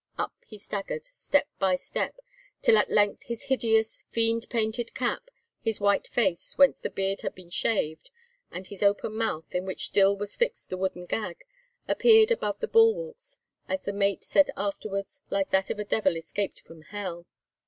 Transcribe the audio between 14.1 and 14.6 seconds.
said